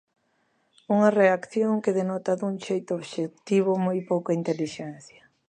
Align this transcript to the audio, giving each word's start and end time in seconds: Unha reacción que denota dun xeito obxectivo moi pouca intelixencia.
Unha 0.95 1.13
reacción 1.21 1.73
que 1.83 1.95
denota 1.99 2.31
dun 2.39 2.55
xeito 2.65 2.91
obxectivo 2.99 3.71
moi 3.85 3.99
pouca 4.11 4.37
intelixencia. 4.39 5.21